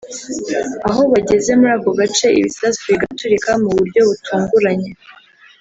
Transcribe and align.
aho 0.89 1.01
bageze 1.11 1.51
muri 1.59 1.71
ako 1.77 1.89
gace 1.99 2.27
ibisasu 2.39 2.81
bigaturika 2.91 3.49
mu 3.61 3.69
buryo 3.75 4.01
butunguranye 4.09 4.91